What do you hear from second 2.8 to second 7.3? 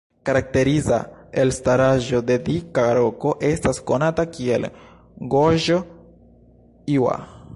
roko estas konata kiel "Goĵo-iŭa"